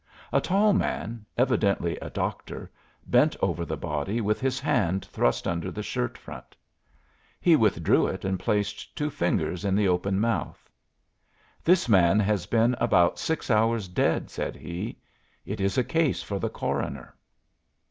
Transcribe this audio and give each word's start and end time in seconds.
A 0.33 0.41
tall 0.41 0.73
man, 0.73 1.27
evidently 1.37 1.95
a 1.97 2.09
doctor, 2.09 2.71
bent 3.05 3.35
over 3.39 3.65
the 3.65 3.77
body 3.77 4.19
with 4.19 4.41
his 4.41 4.59
hand 4.59 5.05
thrust 5.05 5.47
under 5.47 5.69
the 5.69 5.83
shirt 5.83 6.17
front. 6.17 6.55
He 7.39 7.55
withdrew 7.55 8.07
it 8.07 8.25
and 8.25 8.39
placed 8.39 8.95
two 8.95 9.11
fingers 9.11 9.63
in 9.63 9.75
the 9.75 9.87
open 9.87 10.19
mouth. 10.19 10.67
"This 11.63 11.87
man 11.87 12.19
has 12.19 12.47
been 12.47 12.75
about 12.79 13.19
six 13.19 13.51
hours 13.51 13.87
dead," 13.87 14.31
said 14.31 14.55
he. 14.55 14.97
"It 15.45 15.61
is 15.61 15.77
a 15.77 15.83
case 15.83 16.23
for 16.23 16.39
the 16.39 16.49
coroner." 16.49 17.13